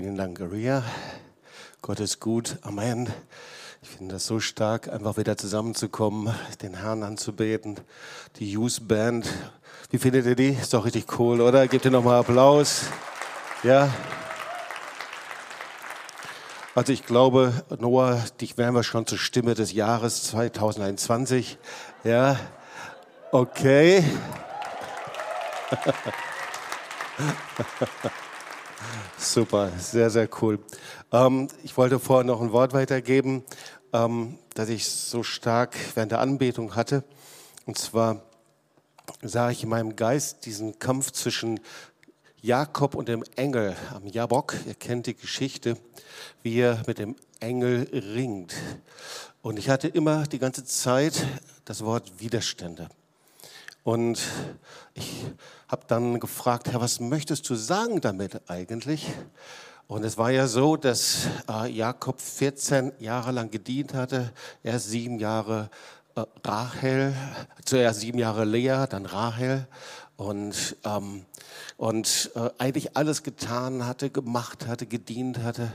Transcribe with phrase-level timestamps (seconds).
[0.00, 0.82] Vielen Dank, Maria.
[1.82, 2.56] Gott ist gut.
[2.62, 3.12] Amen.
[3.82, 7.76] Ich finde das so stark, einfach wieder zusammenzukommen, den Herrn anzubeten.
[8.36, 9.28] Die Youth Band.
[9.90, 10.56] Wie findet ihr die?
[10.58, 11.68] Ist doch richtig cool, oder?
[11.68, 12.84] Gebt ihr nochmal Applaus.
[13.62, 13.92] Ja.
[16.74, 21.58] Also ich glaube, Noah, dich werden wir schon zur Stimme des Jahres 2021.
[22.04, 22.40] Ja.
[23.32, 24.02] Okay.
[29.22, 30.58] Super, sehr, sehr cool.
[31.12, 33.44] Ähm, ich wollte vorher noch ein Wort weitergeben,
[33.92, 37.04] ähm, das ich so stark während der Anbetung hatte.
[37.66, 38.22] Und zwar
[39.20, 41.60] sah ich in meinem Geist diesen Kampf zwischen
[42.40, 44.54] Jakob und dem Engel am Jabok.
[44.66, 45.76] Ihr kennt die Geschichte,
[46.42, 48.54] wie er mit dem Engel ringt.
[49.42, 51.26] Und ich hatte immer die ganze Zeit
[51.66, 52.88] das Wort Widerstände.
[53.84, 54.18] Und
[54.94, 55.26] ich
[55.70, 59.06] habe dann gefragt, Herr, was möchtest du sagen damit eigentlich?
[59.86, 64.32] Und es war ja so, dass äh, Jakob 14 Jahre lang gedient hatte,
[64.64, 65.70] erst sieben Jahre
[66.16, 67.14] äh, Rachel,
[67.64, 69.68] zuerst sieben Jahre Lea, dann Rahel
[70.16, 71.24] und, ähm,
[71.76, 75.70] und äh, eigentlich alles getan hatte, gemacht hatte, gedient hatte.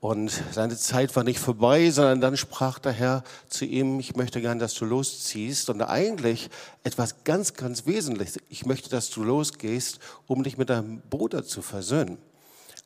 [0.00, 4.40] Und seine Zeit war nicht vorbei, sondern dann sprach der Herr zu ihm, ich möchte
[4.40, 5.68] gern, dass du losziehst.
[5.68, 6.48] Und eigentlich
[6.84, 8.38] etwas ganz, ganz Wesentliches.
[8.48, 12.16] Ich möchte, dass du losgehst, um dich mit deinem Bruder zu versöhnen.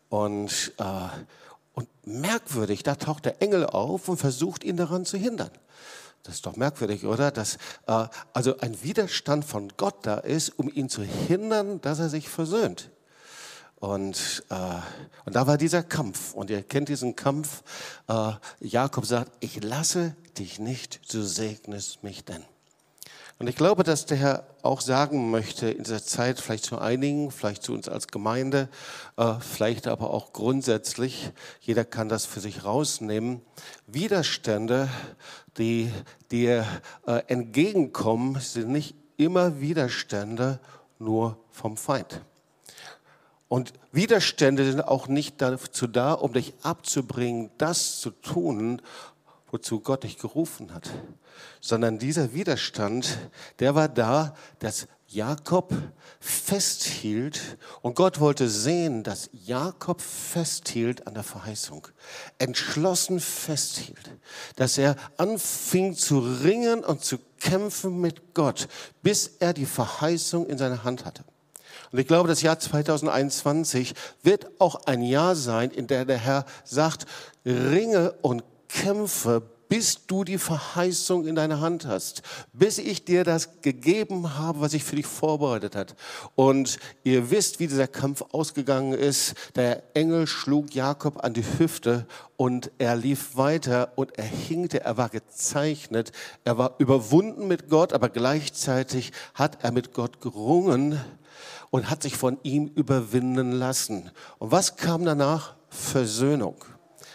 [0.09, 0.85] Und, äh,
[1.75, 5.51] und merkwürdig, da taucht der Engel auf und versucht ihn daran zu hindern.
[6.25, 7.31] Das ist doch merkwürdig, oder?
[7.31, 12.09] Dass äh, also ein Widerstand von Gott da ist, um ihn zu hindern, dass er
[12.09, 12.91] sich versöhnt.
[13.85, 14.55] Und, äh,
[15.27, 16.33] und da war dieser Kampf.
[16.33, 17.63] Und ihr kennt diesen Kampf.
[18.09, 22.43] Äh, Jakob sagt, ich lasse dich nicht, du segnest mich denn.
[23.39, 27.31] Und ich glaube, dass der Herr auch sagen möchte in dieser Zeit, vielleicht zu einigen,
[27.31, 28.71] vielleicht zu uns als Gemeinde,
[29.19, 33.43] äh, vielleicht aber auch grundsätzlich, jeder kann das für sich rausnehmen,
[33.87, 34.89] Widerstände,
[35.59, 35.93] die
[36.31, 36.65] dir
[37.07, 40.59] äh, entgegenkommen, sind nicht immer Widerstände
[40.99, 42.23] nur vom Feind.
[43.55, 48.83] Und Widerstände sind auch nicht dazu da, um dich abzubringen, das zu tun,
[49.53, 50.91] wozu Gott dich gerufen hat,
[51.61, 53.17] sondern dieser Widerstand,
[53.61, 55.73] der war da, dass Jakob
[56.19, 57.41] festhielt.
[57.81, 61.87] Und Gott wollte sehen, dass Jakob festhielt an der Verheißung,
[62.39, 64.11] entschlossen festhielt,
[64.57, 68.67] dass er anfing zu ringen und zu kämpfen mit Gott,
[69.05, 71.23] bis er die Verheißung in seiner Hand hatte.
[71.95, 73.95] Und ich glaube, das Jahr 2021
[74.25, 77.07] wird auch ein Jahr sein, in der der Herr sagt,
[77.47, 82.23] ringe und kämpfe, bis du die Verheißung in deiner Hand hast,
[82.53, 85.95] bis ich dir das gegeben habe, was ich für dich vorbereitet hat.
[86.35, 89.35] Und ihr wisst, wie dieser Kampf ausgegangen ist.
[89.55, 94.97] Der Engel schlug Jakob an die Hüfte und er lief weiter und er hinkte, er
[94.97, 96.11] war gezeichnet,
[96.43, 101.01] er war überwunden mit Gott, aber gleichzeitig hat er mit Gott gerungen
[101.75, 104.09] und hat sich von ihm überwinden lassen.
[104.39, 105.57] Und was kam danach?
[105.69, 106.55] Versöhnung.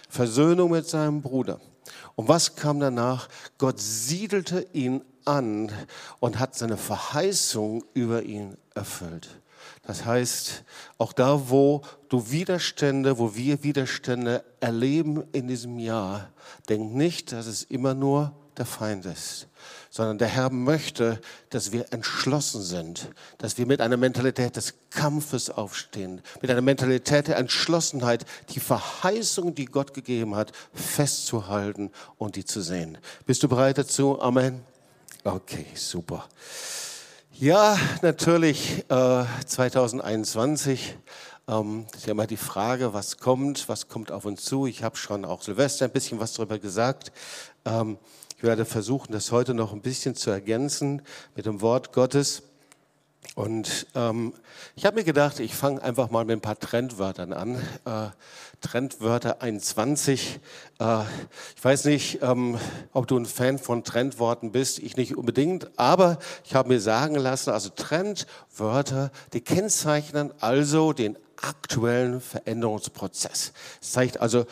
[0.09, 1.61] Versöhnung mit seinem Bruder.
[2.15, 3.29] Und was kam danach?
[3.57, 5.71] Gott siedelte ihn an
[6.19, 9.29] und hat seine Verheißung über ihn erfüllt.
[9.83, 10.65] Das heißt,
[10.97, 16.31] auch da, wo du Widerstände, wo wir Widerstände erleben in diesem Jahr,
[16.67, 19.47] denk nicht, dass es immer nur der Feind ist,
[19.89, 25.49] sondern der Herr möchte, dass wir entschlossen sind, dass wir mit einer Mentalität des Kampfes
[25.49, 32.45] aufstehen, mit einer Mentalität der Entschlossenheit, die Verheißung, die Gott gegeben hat, festzuhalten und die
[32.45, 32.97] zu sehen.
[33.25, 34.21] Bist du bereit dazu?
[34.21, 34.61] Amen.
[35.23, 36.27] Okay, super.
[37.31, 40.97] Ja, natürlich äh, 2021
[41.47, 44.67] ähm, ist ja immer die Frage, was kommt, was kommt auf uns zu.
[44.67, 47.11] Ich habe schon auch Silvester ein bisschen was darüber gesagt.
[47.65, 47.97] Ähm,
[48.39, 51.01] ich werde versuchen, das heute noch ein bisschen zu ergänzen
[51.35, 52.43] mit dem Wort Gottes.
[53.35, 54.31] Und ähm,
[54.77, 57.55] ich habe mir gedacht, ich fange einfach mal mit ein paar Trendwörtern an.
[57.83, 58.11] Äh,
[58.61, 60.39] Trendwörter 21.
[60.79, 61.01] Äh,
[61.57, 62.57] ich weiß nicht, ähm,
[62.93, 64.79] ob du ein Fan von Trendworten bist.
[64.79, 65.77] Ich nicht unbedingt.
[65.77, 73.51] Aber ich habe mir sagen lassen, also Trendwörter, die kennzeichnen also den aktuellen Veränderungsprozess.
[73.81, 74.45] Es zeigt also,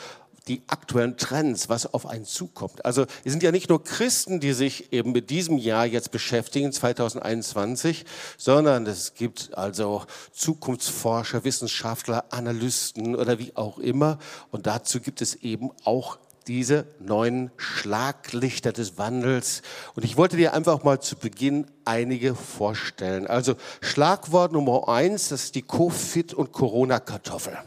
[0.48, 2.86] die aktuellen Trends, was auf einen zukommt.
[2.86, 6.72] Also es sind ja nicht nur Christen, die sich eben mit diesem Jahr jetzt beschäftigen,
[6.72, 8.06] 2021,
[8.38, 14.20] sondern es gibt also Zukunftsforscher, Wissenschaftler, Analysten oder wie auch immer.
[14.52, 16.18] Und dazu gibt es eben auch
[16.48, 19.62] diese neuen Schlaglichter des Wandels.
[19.96, 23.28] Und ich wollte dir einfach mal zu Beginn einige vorstellen.
[23.28, 27.58] Also Schlagwort Nummer eins, das ist die Covid- und Corona-Kartoffel.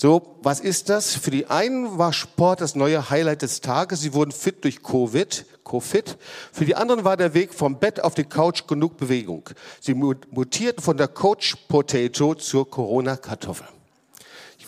[0.00, 1.16] So, was ist das?
[1.16, 4.00] Für die einen war Sport das neue Highlight des Tages.
[4.00, 6.16] Sie wurden fit durch Covid, Covid.
[6.52, 9.50] Für die anderen war der Weg vom Bett auf die Couch genug Bewegung.
[9.80, 13.66] Sie mutierten von der Coach Potato zur Corona-Kartoffel.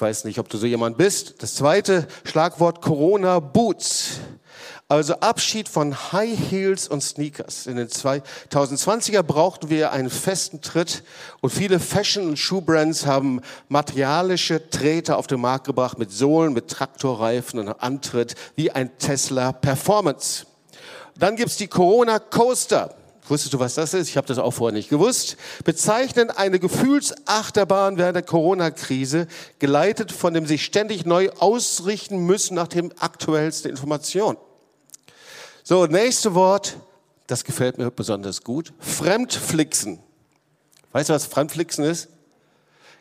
[0.00, 1.43] Ich weiß nicht, ob du so jemand bist.
[1.43, 4.12] Das zweite Schlagwort Corona Boots.
[4.88, 7.67] Also Abschied von High Heels und Sneakers.
[7.67, 11.02] In den 2020er brauchten wir einen festen Tritt
[11.43, 16.69] und viele Fashion- und Schuhbrands haben materialische Treter auf den Markt gebracht mit Sohlen, mit
[16.69, 20.46] Traktorreifen und Antritt wie ein Tesla Performance.
[21.19, 22.94] Dann gibt's die Corona Coaster.
[23.31, 24.09] Wusstest du, was das ist?
[24.09, 25.37] Ich habe das auch vorher nicht gewusst.
[25.65, 29.29] Bezeichnen eine Gefühlsachterbahn während der Corona-Krise,
[29.61, 34.37] geleitet von dem sich ständig neu ausrichten müssen nach dem aktuellsten Information.
[35.62, 36.77] So, nächste Wort,
[37.29, 38.73] das gefällt mir besonders gut.
[38.81, 40.00] Fremdflixen.
[40.91, 42.09] Weißt du, was Fremdflixen ist?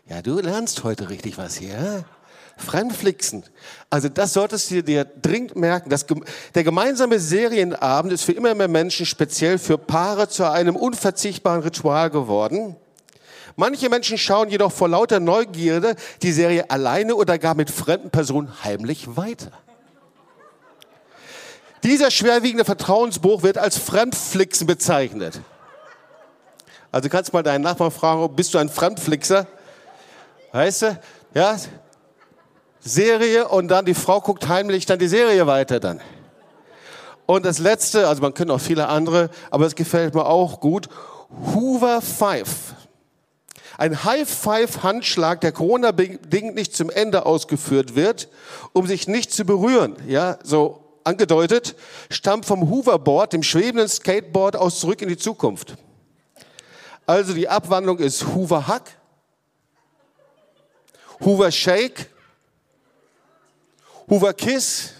[0.07, 2.05] Ja, du lernst heute richtig was hier.
[2.59, 3.43] Fremdflixen.
[3.89, 5.89] Also das solltest du dir dringend merken.
[5.89, 6.05] Das,
[6.53, 12.09] der gemeinsame Serienabend ist für immer mehr Menschen, speziell für Paare, zu einem unverzichtbaren Ritual
[12.09, 12.75] geworden.
[13.55, 18.63] Manche Menschen schauen jedoch vor lauter Neugierde die Serie alleine oder gar mit fremden Personen
[18.63, 19.51] heimlich weiter.
[21.83, 25.41] Dieser schwerwiegende Vertrauensbruch wird als Fremdflixen bezeichnet.
[26.91, 29.47] Also kannst mal deinen Nachbarn fragen, bist du ein Fremdflixer?
[30.51, 30.99] Weißt du?
[31.33, 31.57] Ja?
[32.89, 36.01] Serie und dann die Frau guckt heimlich dann die Serie weiter dann.
[37.25, 40.89] Und das letzte, also man könnte auch viele andere, aber es gefällt mir auch gut.
[41.53, 42.73] Hoover Five.
[43.77, 48.27] Ein High-Five-Handschlag, der Corona-bedingt nicht zum Ende ausgeführt wird,
[48.73, 49.95] um sich nicht zu berühren.
[50.05, 51.75] Ja, so angedeutet,
[52.09, 55.75] stammt vom Hoverboard, dem schwebenden Skateboard aus zurück in die Zukunft.
[57.05, 58.91] Also die Abwandlung ist Hoover Hack,
[61.23, 62.09] Hoover Shake,
[64.09, 64.93] Hoover Kiss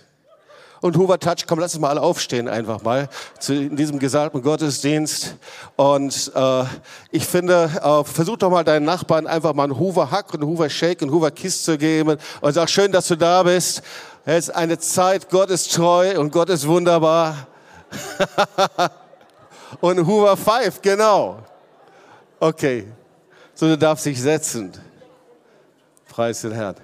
[0.81, 1.45] und Hoover Touch.
[1.47, 3.09] Komm, lass uns mal alle aufstehen einfach mal
[3.39, 5.35] zu, in diesem gesalbten Gottesdienst.
[5.75, 6.63] Und äh,
[7.11, 10.49] ich finde, äh, versuch doch mal deinen Nachbarn einfach mal einen Hoover Hack und einen
[10.51, 13.81] Hoover Shake und Hoover Kiss zu geben und sag schön, dass du da bist.
[14.25, 17.47] Es ist eine Zeit, Gott ist treu und Gott ist wunderbar.
[19.81, 21.39] und Hoover Five, genau.
[22.39, 22.87] Okay,
[23.55, 24.71] so du darfst dich setzen.
[26.07, 26.75] Preis den Herrn.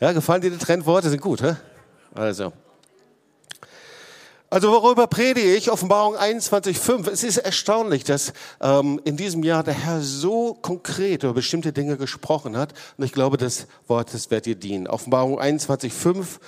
[0.00, 1.10] Ja, gefallen dir die Trendworte?
[1.10, 1.56] Sind gut, hä?
[2.14, 2.52] Also.
[4.50, 5.70] Also worüber predige ich?
[5.70, 7.10] Offenbarung 21.5.
[7.10, 11.98] Es ist erstaunlich, dass ähm, in diesem Jahr der Herr so konkret über bestimmte Dinge
[11.98, 12.72] gesprochen hat.
[12.96, 14.86] Und ich glaube, das Wort, das wird dir dienen.
[14.86, 16.38] Offenbarung 21.5.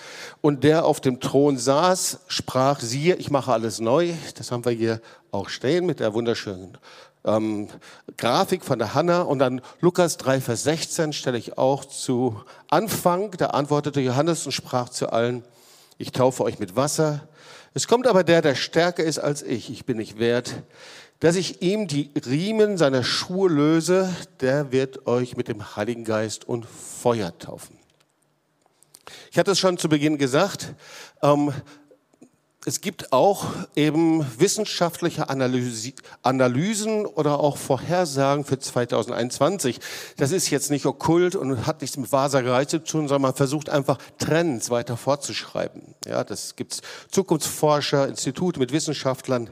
[0.40, 4.14] Und der auf dem Thron saß, sprach, siehe, ich mache alles neu.
[4.36, 6.78] Das haben wir hier auch stehen mit der wunderschönen
[7.24, 7.68] ähm,
[8.16, 9.22] Grafik von der Hanna.
[9.22, 13.30] Und dann Lukas 3, Vers 16 stelle ich auch zu Anfang.
[13.32, 15.44] Da antwortete Johannes und sprach zu allen,
[15.98, 17.28] ich taufe euch mit Wasser
[17.72, 19.70] es kommt aber der, der stärker ist als ich.
[19.70, 20.64] Ich bin nicht wert,
[21.20, 24.14] dass ich ihm die Riemen seiner Schuhe löse.
[24.40, 27.78] Der wird euch mit dem Heiligen Geist und Feuer taufen.
[29.30, 30.74] Ich hatte es schon zu Beginn gesagt.
[31.22, 31.52] Ähm,
[32.66, 39.80] es gibt auch eben wissenschaftliche Analyse, Analysen oder auch Vorhersagen für 2021.
[40.18, 43.70] Das ist jetzt nicht okkult und hat nichts mit Wahrsagerei zu tun, sondern man versucht
[43.70, 45.94] einfach Trends weiter fortzuschreiben.
[46.06, 49.48] Ja, das gibt's Zukunftsforscher, Institute mit Wissenschaftlern,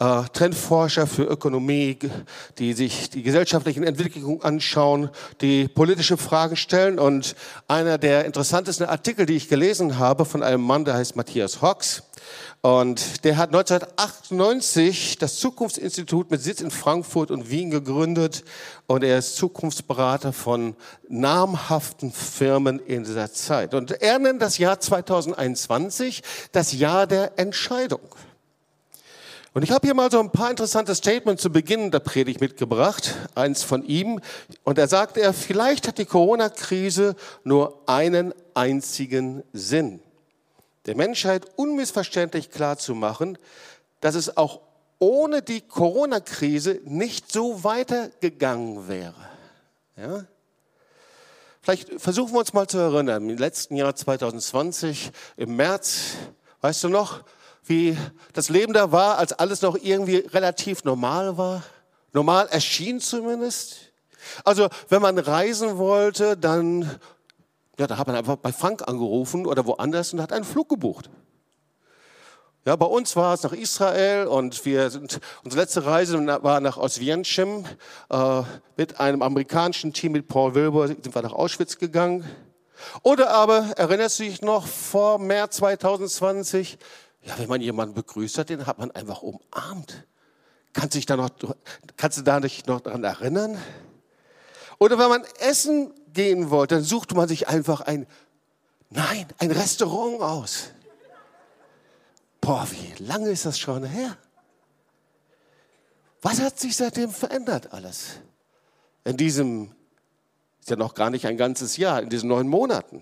[0.00, 1.98] äh, Trendforscher für Ökonomie,
[2.58, 5.10] die sich die gesellschaftlichen Entwicklungen anschauen,
[5.40, 6.98] die politische Fragen stellen.
[6.98, 7.36] Und
[7.68, 12.02] einer der interessantesten Artikel, die ich gelesen habe von einem Mann, der heißt Matthias Hawks,
[12.62, 18.44] und der hat 1998 das Zukunftsinstitut mit Sitz in Frankfurt und Wien gegründet
[18.86, 20.76] und er ist Zukunftsberater von
[21.08, 23.72] namhaften Firmen in dieser Zeit.
[23.72, 28.14] Und er nennt das Jahr 2021 das Jahr der Entscheidung.
[29.54, 33.16] Und ich habe hier mal so ein paar interessante Statements zu Beginn der Predigt mitgebracht,
[33.34, 34.20] eins von ihm.
[34.64, 40.00] Und da sagt er, vielleicht hat die Corona-Krise nur einen einzigen Sinn
[40.90, 43.38] der Menschheit unmissverständlich klar zu machen,
[44.00, 44.60] dass es auch
[44.98, 49.14] ohne die Corona-Krise nicht so weitergegangen wäre.
[49.96, 50.24] Ja?
[51.62, 56.14] Vielleicht versuchen wir uns mal zu erinnern, im letzten Jahr 2020, im März,
[56.60, 57.20] weißt du noch,
[57.62, 57.96] wie
[58.32, 61.62] das Leben da war, als alles noch irgendwie relativ normal war?
[62.12, 63.92] Normal erschien zumindest.
[64.42, 66.98] Also wenn man reisen wollte, dann
[67.80, 71.08] ja, da hat man einfach bei Frank angerufen oder woanders und hat einen Flug gebucht.
[72.66, 76.76] Ja, bei uns war es nach Israel und wir sind, unsere letzte Reise war nach
[76.76, 77.64] Oswiecim.
[78.10, 78.42] Äh,
[78.76, 82.28] mit einem amerikanischen Team mit Paul Wilbur sind wir nach Auschwitz gegangen.
[83.02, 86.76] Oder aber, erinnerst du dich noch, vor März 2020,
[87.22, 90.06] ja, wenn man jemanden begrüßt hat, den hat man einfach umarmt.
[90.74, 91.30] Kannst, dich da noch,
[91.96, 93.56] kannst du da nicht noch daran erinnern?
[94.78, 98.06] Oder wenn man essen gehen wollte, dann suchte man sich einfach ein,
[98.90, 100.70] nein, ein Restaurant aus.
[102.40, 104.16] Boah, wie lange ist das schon her?
[106.22, 108.20] Was hat sich seitdem verändert alles?
[109.04, 109.72] In diesem,
[110.60, 113.00] ist ja noch gar nicht ein ganzes Jahr, in diesen neun Monaten.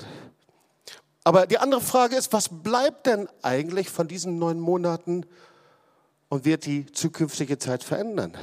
[1.25, 5.27] Aber die andere Frage ist, was bleibt denn eigentlich von diesen neun Monaten
[6.29, 8.37] und wird die zukünftige Zeit verändern?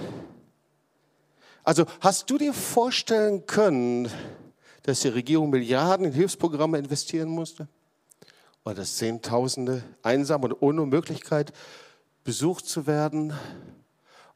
[1.63, 4.11] Also hast du dir vorstellen können,
[4.85, 7.67] dass die Regierung Milliarden in Hilfsprogramme investieren musste?
[8.63, 11.53] Oder dass Zehntausende einsam und ohne Möglichkeit
[12.23, 13.33] besucht zu werden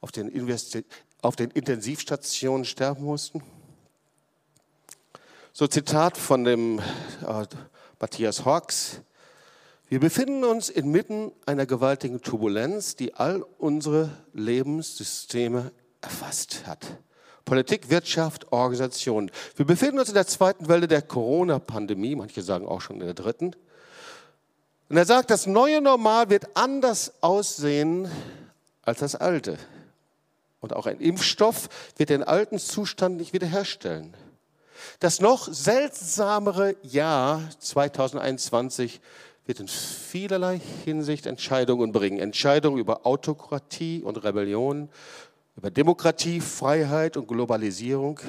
[0.01, 0.85] auf den, Investi
[1.21, 3.43] auf den Intensivstationen sterben mussten?
[5.53, 7.45] So Zitat von dem äh,
[7.99, 9.01] Matthias Hawks.
[9.87, 16.97] Wir befinden uns inmitten einer gewaltigen Turbulenz, die all unsere Lebenssysteme erfasst hat.
[17.45, 19.31] Politik, Wirtschaft, Organisation.
[19.55, 23.13] Wir befinden uns in der zweiten Welle der Corona-Pandemie, manche sagen auch schon in der
[23.13, 23.55] dritten.
[24.89, 28.09] Und er sagt, das neue Normal wird anders aussehen
[28.81, 29.57] als das alte.
[30.61, 34.15] Und auch ein Impfstoff wird den alten Zustand nicht wiederherstellen.
[34.99, 38.99] Das noch seltsamere Jahr 2021
[39.45, 42.19] wird in vielerlei Hinsicht Entscheidungen bringen.
[42.19, 44.89] Entscheidungen über Autokratie und Rebellion,
[45.59, 48.21] über Demokratie, Freiheit und Globalisierung.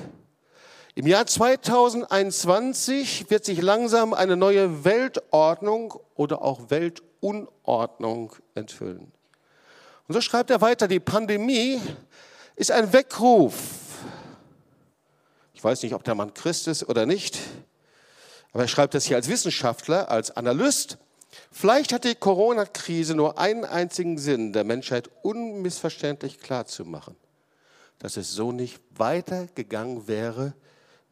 [0.97, 9.13] Im Jahr 2021 wird sich langsam eine neue Weltordnung oder auch Weltunordnung enthüllen.
[10.09, 11.81] Und so schreibt er weiter, die Pandemie
[12.57, 13.55] ist ein Weckruf.
[15.55, 17.39] Ich weiß nicht, ob der Mann Christ ist oder nicht,
[18.51, 20.99] aber er schreibt das hier als Wissenschaftler, als Analyst.
[21.52, 27.16] Vielleicht hat die Corona-Krise nur einen einzigen Sinn, der Menschheit unmissverständlich klarzumachen,
[27.99, 30.54] dass es so nicht weitergegangen wäre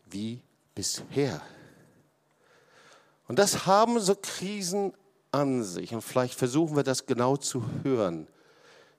[0.07, 0.43] wie
[0.75, 1.43] bisher.
[3.27, 4.95] Und das haben so Krisen
[5.33, 5.93] an sich.
[5.93, 8.27] Und vielleicht versuchen wir das genau zu hören.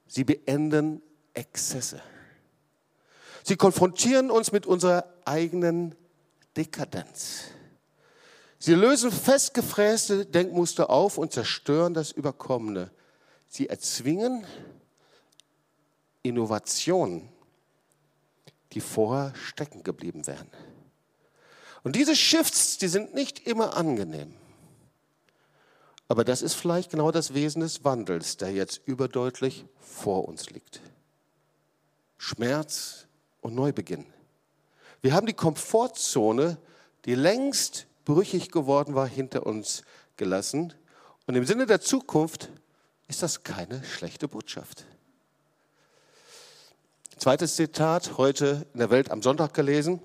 [0.07, 1.01] Sie beenden
[1.33, 2.01] Exzesse.
[3.43, 5.95] Sie konfrontieren uns mit unserer eigenen
[6.55, 7.45] Dekadenz.
[8.59, 12.91] Sie lösen festgefräste Denkmuster auf und zerstören das Überkommene.
[13.47, 14.45] Sie erzwingen
[16.23, 17.29] Innovationen,
[18.73, 20.49] die vorher stecken geblieben wären.
[21.83, 24.33] Und diese Shifts, die sind nicht immer angenehm.
[26.09, 30.81] Aber das ist vielleicht genau das Wesen des Wandels, der jetzt überdeutlich vor uns liegt.
[32.17, 33.07] Schmerz
[33.39, 34.05] und Neubeginn.
[35.01, 36.57] Wir haben die Komfortzone,
[37.05, 39.83] die längst brüchig geworden war, hinter uns
[40.17, 40.73] gelassen.
[41.27, 42.49] Und im Sinne der Zukunft
[43.07, 44.83] ist das keine schlechte Botschaft.
[47.19, 50.01] Zweites Zitat, heute in der Welt am Sonntag gelesen,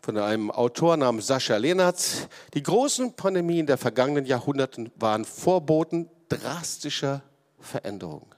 [0.00, 2.28] von einem Autor namens Sascha Lenartz.
[2.52, 7.22] Die großen Pandemien der vergangenen Jahrhunderte waren Vorboten drastischer
[7.58, 8.32] Veränderungen.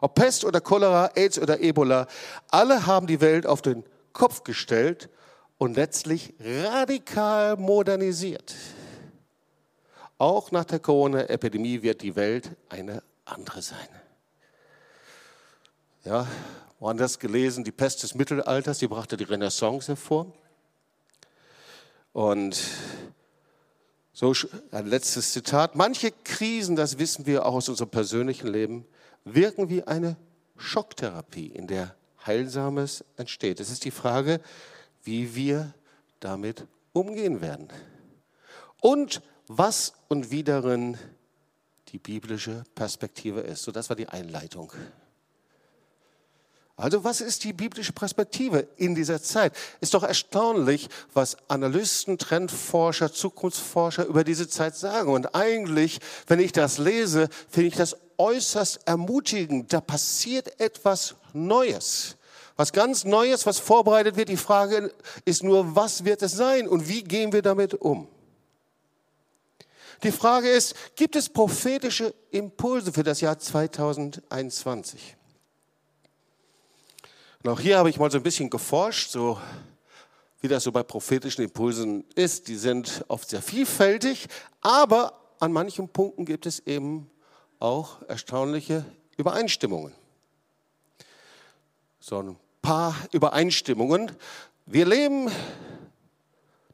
[0.00, 2.06] Ob Pest oder Cholera, AIDS oder Ebola,
[2.48, 5.10] alle haben die Welt auf den Kopf gestellt
[5.58, 8.54] und letztlich radikal modernisiert.
[10.16, 13.88] Auch nach der Corona-Epidemie wird die Welt eine andere sein.
[16.04, 16.26] Ja,
[16.78, 20.32] woanders gelesen, die Pest des Mittelalters, die brachte die Renaissance hervor.
[22.12, 22.58] Und
[24.12, 24.32] so
[24.72, 25.76] ein letztes Zitat.
[25.76, 28.84] Manche Krisen, das wissen wir auch aus unserem persönlichen Leben,
[29.24, 30.16] wirken wie eine
[30.56, 31.94] Schocktherapie, in der
[32.26, 33.60] Heilsames entsteht.
[33.60, 34.40] Es ist die Frage,
[35.08, 35.72] wie wir
[36.20, 37.68] damit umgehen werden.
[38.82, 40.98] Und was und wie darin
[41.88, 43.62] die biblische Perspektive ist.
[43.62, 44.70] So, das war die Einleitung.
[46.76, 49.54] Also was ist die biblische Perspektive in dieser Zeit?
[49.80, 55.10] Ist doch erstaunlich, was Analysten, Trendforscher, Zukunftsforscher über diese Zeit sagen.
[55.10, 59.72] Und eigentlich, wenn ich das lese, finde ich das äußerst ermutigend.
[59.72, 62.17] Da passiert etwas Neues.
[62.58, 64.28] Was ganz Neues, was vorbereitet wird.
[64.28, 64.92] Die Frage
[65.24, 68.08] ist nur, was wird es sein und wie gehen wir damit um?
[70.02, 75.16] Die Frage ist, gibt es prophetische Impulse für das Jahr 2021?
[77.44, 79.40] Und auch hier habe ich mal so ein bisschen geforscht, so
[80.40, 82.48] wie das so bei prophetischen Impulsen ist.
[82.48, 84.26] Die sind oft sehr vielfältig,
[84.62, 87.08] aber an manchen Punkten gibt es eben
[87.60, 88.84] auch erstaunliche
[89.16, 89.92] Übereinstimmungen.
[92.00, 92.36] So ein
[92.68, 94.12] paar Übereinstimmungen.
[94.66, 95.30] Wir leben,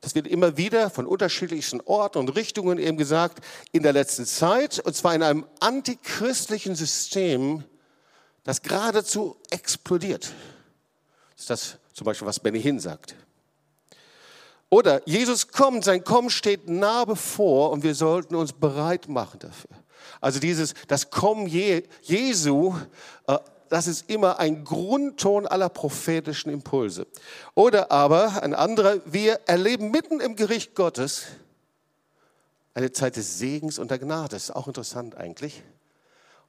[0.00, 3.38] das wird immer wieder von unterschiedlichsten Orten und Richtungen eben gesagt,
[3.70, 7.62] in der letzten Zeit, und zwar in einem antichristlichen System,
[8.42, 10.32] das geradezu explodiert.
[11.36, 13.14] Das ist das zum Beispiel, was Benny Hinn sagt.
[14.70, 19.70] Oder Jesus kommt, sein Kommen steht nah bevor und wir sollten uns bereit machen dafür.
[20.20, 22.74] Also dieses, das Kommen Jesu,
[23.28, 23.38] äh,
[23.74, 27.08] das ist immer ein Grundton aller prophetischen Impulse.
[27.56, 31.24] Oder aber ein anderer, wir erleben mitten im Gericht Gottes
[32.72, 34.28] eine Zeit des Segens und der Gnade.
[34.28, 35.64] Das ist auch interessant eigentlich.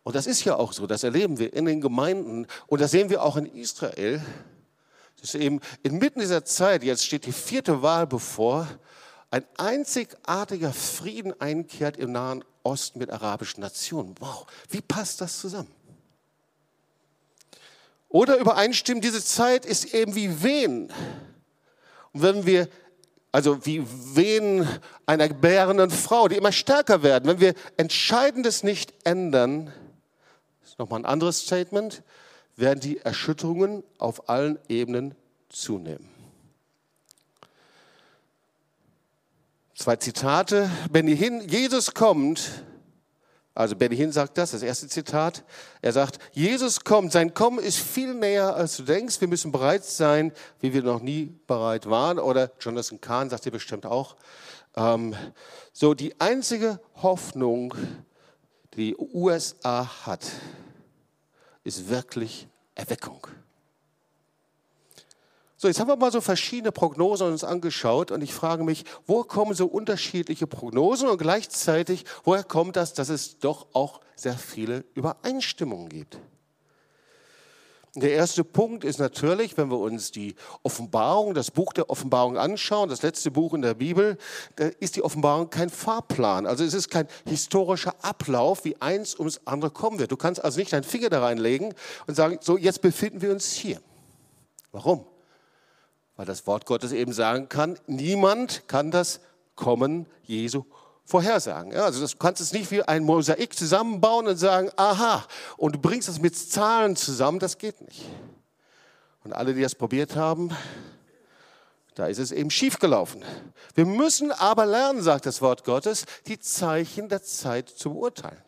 [0.04, 3.10] Und das ist ja auch so, das erleben wir in den Gemeinden und das sehen
[3.10, 4.22] wir auch in Israel
[5.20, 8.68] dass eben inmitten dieser Zeit, jetzt steht die vierte Wahl bevor,
[9.32, 14.14] ein einzigartiger Frieden einkehrt im Nahen Osten mit arabischen Nationen.
[14.20, 15.72] Wow, wie passt das zusammen?
[18.10, 20.92] Oder übereinstimmen, diese Zeit ist eben wie Wehen.
[22.14, 22.70] Und wenn wir,
[23.32, 23.84] also wie
[24.16, 24.68] Wehen
[25.06, 29.72] einer gebärenden Frau, die immer stärker werden, wenn wir Entscheidendes nicht ändern,
[30.64, 32.04] ist nochmal ein anderes Statement,
[32.56, 35.16] werden die Erschütterungen auf allen Ebenen
[35.50, 36.10] zunehmen.
[39.76, 40.70] Zwei Zitate.
[40.90, 42.64] Benny Hinn, Jesus kommt,
[43.56, 45.46] also Benny Hinn sagt das, das erste Zitat.
[45.82, 49.22] Er sagt, Jesus kommt, sein Kommen ist viel näher, als du denkst.
[49.22, 52.20] Wir müssen bereit sein, wie wir noch nie bereit waren.
[52.20, 54.18] Oder Jonathan Kahn sagt dir bestimmt auch.
[54.76, 55.16] Ähm,
[55.72, 57.74] so, die einzige Hoffnung,
[58.74, 60.26] die die USA hat,
[61.64, 63.26] ist wirklich Erweckung.
[65.66, 69.24] So, jetzt haben wir mal so verschiedene Prognosen uns angeschaut und ich frage mich, wo
[69.24, 74.86] kommen so unterschiedliche Prognosen und gleichzeitig, woher kommt das, dass es doch auch sehr viele
[74.94, 76.20] Übereinstimmungen gibt?
[77.96, 82.88] Der erste Punkt ist natürlich, wenn wir uns die Offenbarung, das Buch der Offenbarung anschauen,
[82.88, 84.20] das letzte Buch in der Bibel,
[84.58, 86.46] da ist die Offenbarung kein Fahrplan.
[86.46, 90.12] Also es ist kein historischer Ablauf, wie eins ums andere kommen wird.
[90.12, 91.74] Du kannst also nicht deinen Finger da reinlegen
[92.06, 93.82] und sagen, so jetzt befinden wir uns hier.
[94.72, 95.08] Warum?
[96.16, 99.20] Weil das Wort Gottes eben sagen kann, niemand kann das
[99.56, 100.66] Kommen Jesu
[101.06, 101.72] vorhersagen.
[101.72, 105.26] Ja, also du kannst es nicht wie ein Mosaik zusammenbauen und sagen, aha,
[105.58, 108.06] und du bringst das mit Zahlen zusammen, das geht nicht.
[109.24, 110.56] Und alle, die das probiert haben,
[111.96, 113.24] da ist es eben schiefgelaufen.
[113.74, 118.42] Wir müssen aber lernen, sagt das Wort Gottes, die Zeichen der Zeit zu beurteilen.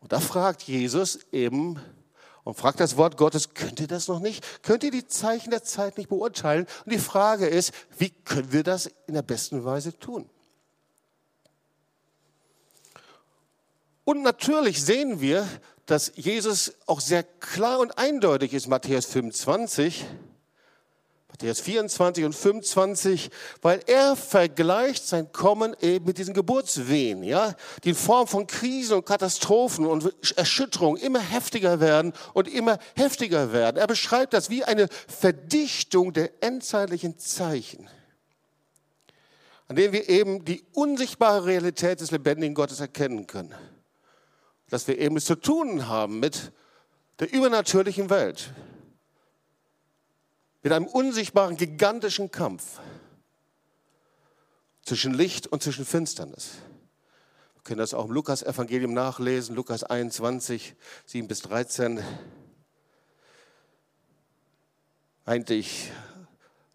[0.00, 1.80] Und da fragt Jesus eben
[2.48, 4.62] und fragt das Wort Gottes, könnt ihr das noch nicht?
[4.62, 6.66] Könnt ihr die Zeichen der Zeit nicht beurteilen?
[6.86, 10.30] Und die Frage ist, wie können wir das in der besten Weise tun?
[14.04, 15.46] Und natürlich sehen wir,
[15.84, 20.06] dass Jesus auch sehr klar und eindeutig ist, Matthäus 25,
[21.40, 23.30] Matthäus 24 und 25,
[23.62, 28.96] weil er vergleicht sein Kommen eben mit diesen Geburtswehen, ja, die in Form von Krisen
[28.96, 33.76] und Katastrophen und Erschütterungen immer heftiger werden und immer heftiger werden.
[33.76, 37.88] Er beschreibt das wie eine Verdichtung der endzeitlichen Zeichen,
[39.68, 43.54] an denen wir eben die unsichtbare Realität des lebendigen Gottes erkennen können.
[44.70, 46.50] Dass wir eben es zu tun haben mit
[47.20, 48.52] der übernatürlichen Welt,
[50.68, 52.78] mit einem unsichtbaren, gigantischen Kampf
[54.82, 56.56] zwischen Licht und zwischen Finsternis.
[57.54, 60.74] Wir können das auch im Lukas-Evangelium nachlesen, Lukas 21,
[61.06, 62.02] 7 bis 13.
[65.24, 65.90] Eigentlich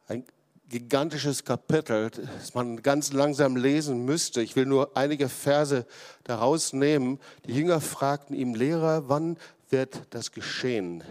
[0.08, 0.26] ein
[0.70, 4.42] gigantisches Kapitel, das man ganz langsam lesen müsste.
[4.42, 5.86] Ich will nur einige Verse
[6.24, 7.20] daraus nehmen.
[7.46, 9.38] Die Jünger fragten ihm, Lehrer, wann
[9.70, 11.04] wird das geschehen?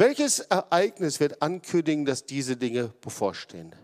[0.00, 3.76] Welches Ereignis wird ankündigen, dass diese Dinge bevorstehen?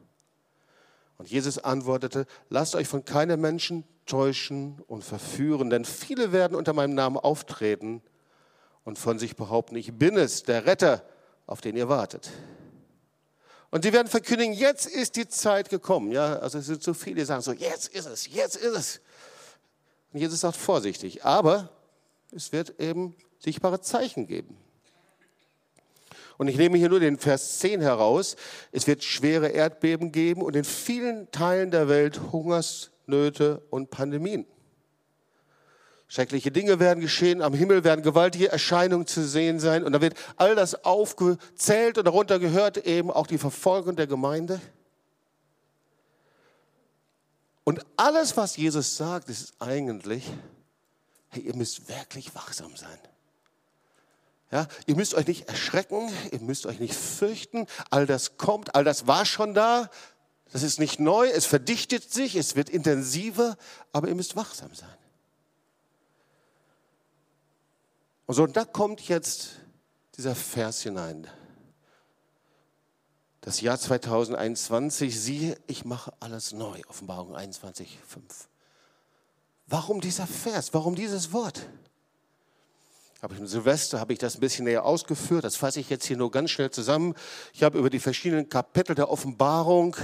[1.18, 6.72] Und Jesus antwortete, lasst euch von keinem Menschen täuschen und verführen, denn viele werden unter
[6.72, 8.00] meinem Namen auftreten
[8.83, 11.05] und von sich behaupten, ich bin es, der Retter,
[11.46, 12.31] auf den ihr wartet.
[13.70, 16.12] Und sie werden verkündigen, jetzt ist die Zeit gekommen.
[16.12, 19.00] Ja, also es sind so viele, die sagen so, jetzt ist es, jetzt ist es.
[20.14, 21.68] Und Jesus sagt vorsichtig, aber
[22.33, 24.57] es wird eben sichtbare Zeichen geben.
[26.38, 28.37] Und ich nehme hier nur den Vers 10 heraus.
[28.72, 34.46] Es wird schwere Erdbeben geben und in vielen Teilen der Welt Hungersnöte und Pandemien.
[36.09, 40.14] Schreckliche Dinge werden geschehen, am Himmel werden gewaltige Erscheinungen zu sehen sein und da wird
[40.37, 44.61] all das aufgezählt und darunter gehört eben auch die Verfolgung der Gemeinde.
[47.64, 50.22] Und alles, was Jesus sagt, ist eigentlich
[51.37, 52.99] hey, ihr müsst wirklich wachsam sein.
[54.52, 57.66] Ja, ihr müsst euch nicht erschrecken, ihr müsst euch nicht fürchten.
[57.90, 59.90] All das kommt, all das war schon da.
[60.52, 63.56] Das ist nicht neu, es verdichtet sich, es wird intensiver,
[63.92, 64.88] aber ihr müsst wachsam sein.
[68.26, 69.56] Und so, und da kommt jetzt
[70.16, 71.26] dieser Vers hinein.
[73.40, 76.80] Das Jahr 2021, siehe, ich mache alles neu.
[76.88, 78.48] Offenbarung 21, 5.
[79.68, 80.74] Warum dieser Vers?
[80.74, 81.68] Warum dieses Wort?
[83.26, 85.42] Aber im Silvester habe ich das ein bisschen näher ausgeführt.
[85.42, 87.16] Das fasse ich jetzt hier nur ganz schnell zusammen.
[87.52, 89.96] Ich habe über die verschiedenen Kapitel der Offenbarung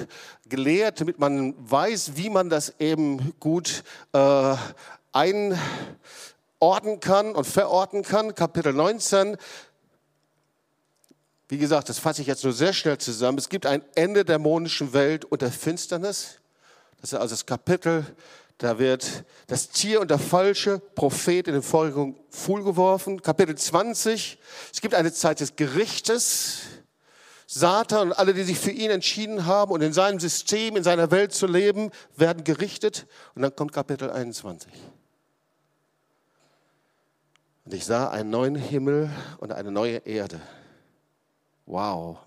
[0.48, 4.56] gelehrt, damit man weiß, wie man das eben gut äh,
[5.12, 8.34] einordnen kann und verorten kann.
[8.34, 9.36] Kapitel 19.
[11.46, 13.38] Wie gesagt, das fasse ich jetzt nur sehr schnell zusammen.
[13.38, 16.40] Es gibt ein Ende der dämonischen Welt und der Finsternis.
[17.00, 18.04] Das ist also das Kapitel
[18.62, 21.92] da wird das Tier und der falsche Prophet in den Fuhl
[22.62, 23.20] geworfen.
[23.20, 24.38] Kapitel 20.
[24.72, 26.60] Es gibt eine Zeit des Gerichtes.
[27.48, 31.10] Satan und alle, die sich für ihn entschieden haben und in seinem System, in seiner
[31.10, 33.06] Welt zu leben, werden gerichtet.
[33.34, 34.72] Und dann kommt Kapitel 21.
[37.64, 40.40] Und ich sah einen neuen Himmel und eine neue Erde.
[41.66, 42.18] Wow.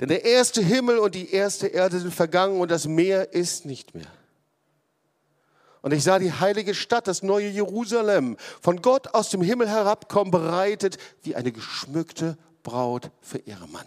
[0.00, 3.94] Denn der erste Himmel und die erste Erde sind vergangen und das Meer ist nicht
[3.94, 4.06] mehr.
[5.82, 10.30] Und ich sah die heilige Stadt, das neue Jerusalem, von Gott aus dem Himmel herabkommen,
[10.30, 13.86] bereitet wie eine geschmückte Braut für ihren Mann.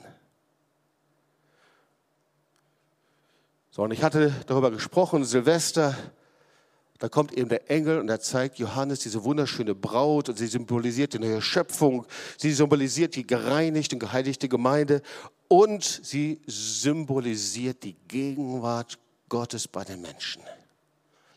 [3.70, 5.96] So, und ich hatte darüber gesprochen, Silvester,
[7.00, 11.14] da kommt eben der Engel und er zeigt Johannes diese wunderschöne Braut und sie symbolisiert
[11.14, 12.06] die neue Schöpfung,
[12.38, 15.02] sie symbolisiert die gereinigte und geheiligte Gemeinde
[15.48, 20.44] und sie symbolisiert die Gegenwart Gottes bei den Menschen.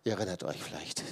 [0.06, 1.02] Ihr erinnert euch vielleicht.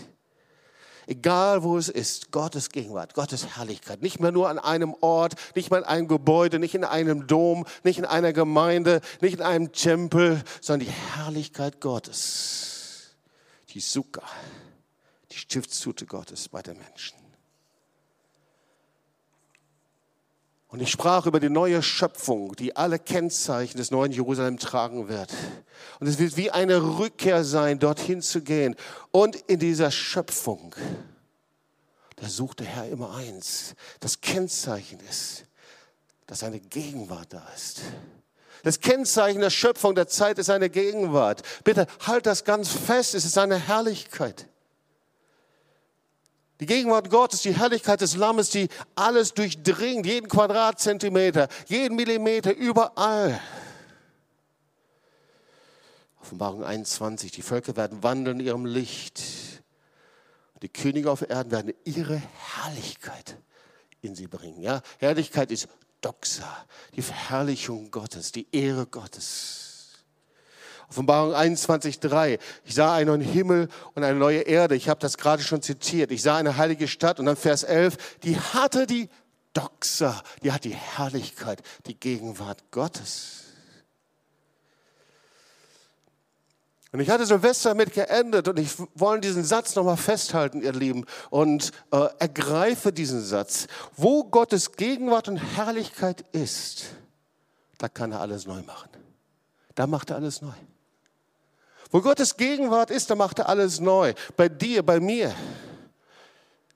[1.08, 4.02] Egal wo es ist, Gottes Gegenwart, Gottes Herrlichkeit.
[4.02, 7.66] Nicht mehr nur an einem Ort, nicht mehr in einem Gebäude, nicht in einem Dom,
[7.82, 13.16] nicht in einer Gemeinde, nicht in einem Tempel, sondern die Herrlichkeit Gottes.
[13.70, 14.22] Die Sukkah,
[15.32, 17.23] die Stiftshute Gottes bei den Menschen.
[20.74, 25.32] Und ich sprach über die neue Schöpfung, die alle Kennzeichen des neuen Jerusalem tragen wird.
[26.00, 28.74] Und es wird wie eine Rückkehr sein, dorthin zu gehen.
[29.12, 30.74] Und in dieser Schöpfung,
[32.16, 33.76] da sucht der Herr immer eins.
[34.00, 35.44] Das Kennzeichen ist,
[36.26, 37.82] dass seine Gegenwart da ist.
[38.64, 41.42] Das Kennzeichen der Schöpfung der Zeit ist seine Gegenwart.
[41.62, 44.48] Bitte halt das ganz fest, es ist seine Herrlichkeit.
[46.60, 53.40] Die Gegenwart Gottes, die Herrlichkeit des Lammes, die alles durchdringt, jeden Quadratzentimeter, jeden Millimeter, überall.
[56.20, 59.22] Offenbarung 21, die Völker werden wandeln in ihrem Licht.
[60.62, 63.36] Die Könige auf Erden werden ihre Herrlichkeit
[64.00, 64.62] in sie bringen.
[64.62, 64.80] Ja?
[64.98, 65.68] Herrlichkeit ist
[66.00, 69.73] Doxa, die Verherrlichung Gottes, die Ehre Gottes.
[70.94, 72.38] Offenbarung 21.3.
[72.64, 74.76] Ich sah einen neuen Himmel und eine neue Erde.
[74.76, 76.12] Ich habe das gerade schon zitiert.
[76.12, 78.18] Ich sah eine heilige Stadt und dann Vers 11.
[78.22, 79.08] Die hatte die
[79.54, 83.40] Doxa, die hat die Herrlichkeit, die Gegenwart Gottes.
[86.92, 91.06] Und ich hatte Silvester damit geendet und ich wollte diesen Satz nochmal festhalten, ihr Lieben,
[91.30, 93.66] und äh, ergreife diesen Satz.
[93.96, 96.84] Wo Gottes Gegenwart und Herrlichkeit ist,
[97.78, 98.90] da kann er alles neu machen.
[99.74, 100.52] Da macht er alles neu.
[101.94, 104.14] Wo Gottes Gegenwart ist, da macht er alles neu.
[104.36, 105.32] Bei dir, bei mir.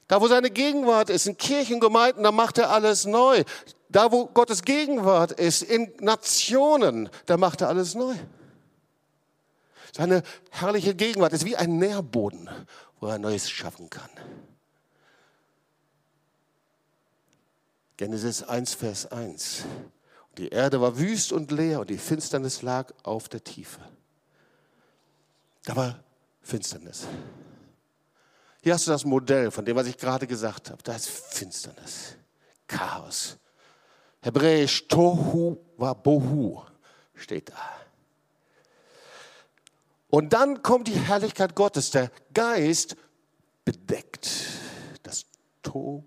[0.07, 3.43] Da, wo seine Gegenwart ist, in Kirchengemeinden, da macht er alles neu.
[3.89, 8.15] Da, wo Gottes Gegenwart ist, in Nationen, da macht er alles neu.
[9.93, 12.49] Seine herrliche Gegenwart ist wie ein Nährboden,
[13.01, 14.11] wo er Neues schaffen kann.
[17.97, 19.65] Genesis 1, Vers 1.
[20.37, 23.81] Die Erde war wüst und leer und die Finsternis lag auf der Tiefe.
[25.69, 26.03] Da war
[26.41, 27.07] Finsternis.
[28.63, 30.83] Hier hast du das Modell von dem, was ich gerade gesagt habe.
[30.83, 32.15] Da ist Finsternis,
[32.67, 33.37] Chaos.
[34.23, 36.63] Hebräisch Tohu wa Bohu
[37.13, 37.81] steht da.
[40.09, 41.91] Und dann kommt die Herrlichkeit Gottes.
[41.91, 42.97] Der Geist
[43.63, 44.31] bedeckt
[45.03, 45.27] das
[45.63, 46.03] Tohu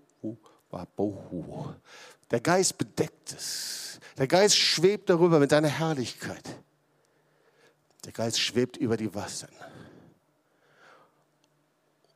[0.70, 1.72] wa Bohu.
[2.32, 4.00] Der Geist bedeckt es.
[4.18, 6.42] Der Geist schwebt darüber mit seiner Herrlichkeit.
[8.04, 9.48] Der Geist schwebt über die Wasser.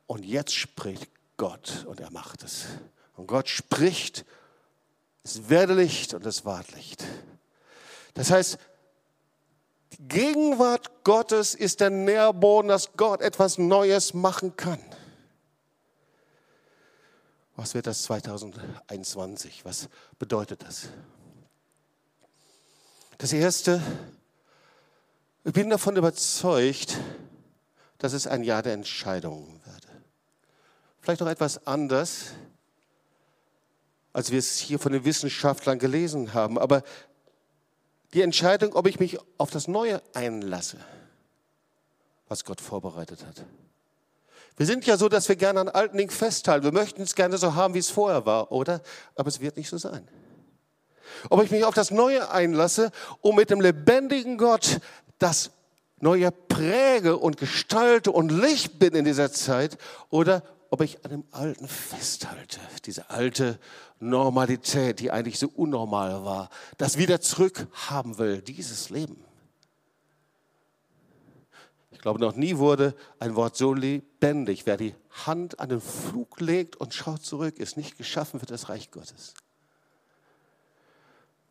[0.07, 2.66] Und jetzt spricht Gott und er macht es.
[3.16, 4.25] Und Gott spricht,
[5.25, 7.05] es werde Licht und es ward Licht.
[8.14, 8.59] Das heißt,
[9.92, 14.81] die Gegenwart Gottes ist der Nährboden, dass Gott etwas Neues machen kann.
[17.57, 19.64] Was wird das 2021?
[19.64, 20.88] Was bedeutet das?
[23.18, 23.81] Das Erste,
[25.46, 26.96] ich bin davon überzeugt,
[27.98, 29.87] dass es ein Jahr der Entscheidungen wird.
[31.00, 32.32] Vielleicht noch etwas anders,
[34.12, 36.59] als wir es hier von den Wissenschaftlern gelesen haben.
[36.59, 36.82] Aber
[38.12, 40.78] die Entscheidung, ob ich mich auf das Neue einlasse,
[42.28, 43.44] was Gott vorbereitet hat.
[44.56, 46.64] Wir sind ja so, dass wir gerne an alten Dingen festhalten.
[46.64, 48.82] Wir möchten es gerne so haben, wie es vorher war, oder?
[49.14, 50.09] Aber es wird nicht so sein.
[51.30, 54.80] Ob ich mich auf das Neue einlasse, um mit dem lebendigen Gott
[55.18, 55.50] das
[55.98, 59.79] Neue präge und gestalte und Licht bin in dieser Zeit,
[60.11, 63.59] oder ob ich an dem Alten festhalte, diese alte
[63.98, 69.24] Normalität, die eigentlich so unnormal war, das wieder zurückhaben will, dieses Leben.
[71.92, 74.66] Ich glaube, noch nie wurde ein Wort so lebendig.
[74.66, 78.68] Wer die Hand an den Flug legt und schaut zurück, ist nicht geschaffen für das
[78.68, 79.33] Reich Gottes.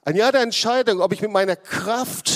[0.03, 2.31] Ein Jahr der Entscheidung, ob ich mit meiner Kraft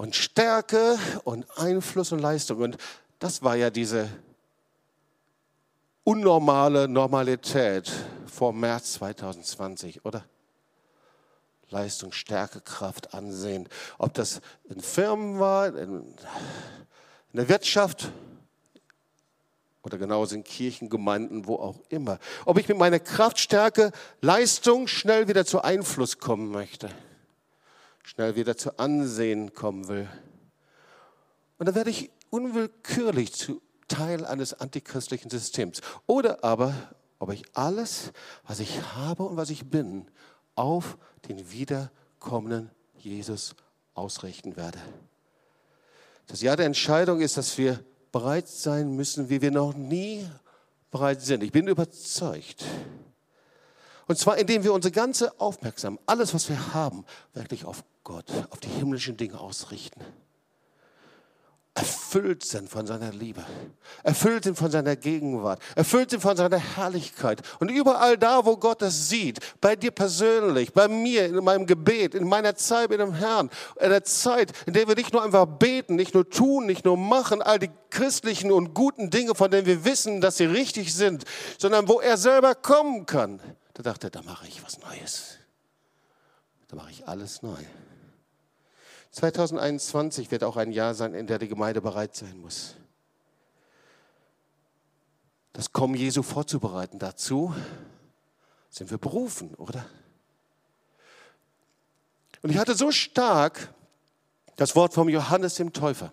[0.00, 2.78] und Stärke und Einfluss und Leistung, und
[3.18, 4.08] das war ja diese
[6.04, 7.92] unnormale Normalität
[8.24, 10.24] vor März 2020, oder?
[11.68, 13.68] Leistung, Stärke, Kraft, Ansehen.
[13.98, 16.16] Ob das in Firmen war, in,
[17.34, 18.10] der Wirtschaft
[19.82, 22.18] oder genauso in Kirchen, Gemeinden, wo auch immer.
[22.46, 26.88] Ob ich mit meiner Kraft, Stärke, Leistung schnell wieder zu Einfluss kommen möchte,
[28.02, 30.08] schnell wieder zu Ansehen kommen will.
[31.58, 35.80] Und dann werde ich unwillkürlich zu Teil eines antichristlichen Systems.
[36.06, 36.74] Oder aber,
[37.18, 38.12] ob ich alles,
[38.46, 40.06] was ich habe und was ich bin,
[40.54, 40.96] auf
[41.28, 43.54] den wiederkommenden Jesus
[43.94, 44.78] ausrichten werde.
[46.26, 50.26] Das Jahr der Entscheidung ist, dass wir bereit sein müssen, wie wir noch nie
[50.90, 51.42] bereit sind.
[51.42, 52.64] Ich bin überzeugt.
[54.10, 58.58] Und zwar, indem wir unsere ganze Aufmerksamkeit, alles, was wir haben, wirklich auf Gott, auf
[58.58, 60.00] die himmlischen Dinge ausrichten.
[61.74, 63.44] Erfüllt sind von seiner Liebe,
[64.02, 67.40] erfüllt sind von seiner Gegenwart, erfüllt sind von seiner Herrlichkeit.
[67.60, 72.16] Und überall da, wo Gott das sieht, bei dir persönlich, bei mir, in meinem Gebet,
[72.16, 73.48] in meiner Zeit mit dem Herrn,
[73.80, 76.96] in der Zeit, in der wir nicht nur einfach beten, nicht nur tun, nicht nur
[76.96, 81.22] machen, all die christlichen und guten Dinge, von denen wir wissen, dass sie richtig sind,
[81.58, 83.40] sondern wo er selber kommen kann,
[83.82, 85.38] da dachte er, da mache ich was Neues.
[86.68, 87.56] Da mache ich alles neu.
[89.12, 92.76] 2021 wird auch ein Jahr sein, in der die Gemeinde bereit sein muss.
[95.54, 96.98] Das Kommen Jesu vorzubereiten.
[96.98, 97.54] Dazu
[98.68, 99.86] sind wir berufen, oder?
[102.42, 103.72] Und ich hatte so stark
[104.56, 106.12] das Wort vom Johannes dem Täufer.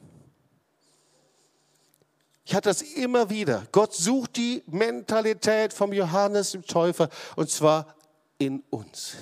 [2.48, 3.68] Ich hatte das immer wieder.
[3.74, 7.94] Gott sucht die Mentalität vom Johannes dem Täufer und zwar
[8.38, 9.18] in uns,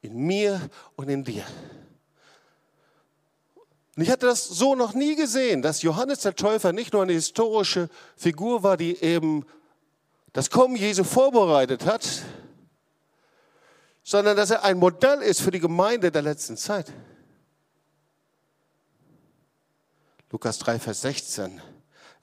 [0.00, 1.44] in mir und in dir.
[3.94, 7.12] Und ich hatte das so noch nie gesehen, dass Johannes der Täufer nicht nur eine
[7.12, 9.44] historische Figur war, die eben
[10.32, 12.08] das Kommen Jesu vorbereitet hat,
[14.02, 16.90] sondern dass er ein Modell ist für die Gemeinde der letzten Zeit.
[20.30, 21.60] Lukas 3, Vers 16.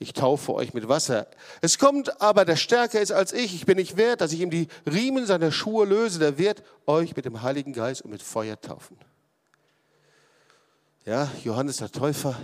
[0.02, 1.28] Ich taufe euch mit Wasser.
[1.62, 3.54] Es kommt aber, der stärker ist als ich.
[3.54, 6.18] Ich bin nicht wert, dass ich ihm die Riemen seiner Schuhe löse.
[6.18, 8.98] Der wird euch mit dem Heiligen Geist und mit Feuer taufen.
[11.06, 12.36] Ja, Johannes der Täufer,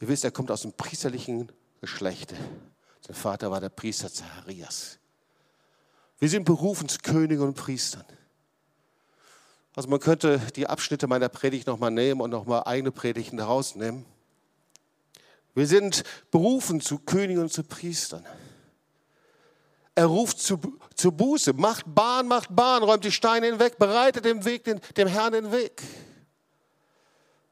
[0.00, 2.32] ihr wisst, er kommt aus dem priesterlichen Geschlecht.
[3.06, 4.98] Sein Vater war der Priester Zacharias.
[6.18, 8.06] Wir sind berufen zu Königen und Priestern.
[9.76, 14.06] Also man könnte die Abschnitte meiner Predigt nochmal nehmen und nochmal eigene Predigten daraus nehmen.
[15.54, 18.24] Wir sind berufen zu Königen und zu Priestern.
[19.94, 20.58] Er ruft zu,
[20.94, 25.08] zu Buße, macht Bahn, macht Bahn, räumt die Steine hinweg, bereitet dem, Weg, den, dem
[25.08, 25.82] Herrn den Weg.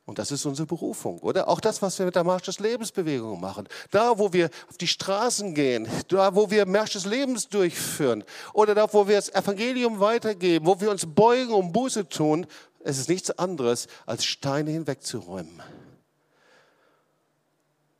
[0.09, 1.49] Und das ist unsere Berufung, oder?
[1.49, 3.69] Auch das, was wir mit der Marsch des Lebensbewegung machen.
[3.91, 8.75] Da, wo wir auf die Straßen gehen, da, wo wir Marsch des Lebens durchführen, oder
[8.75, 12.47] da, wo wir das Evangelium weitergeben, wo wir uns beugen und Buße tun,
[12.81, 15.63] es ist nichts anderes, als Steine hinwegzuräumen.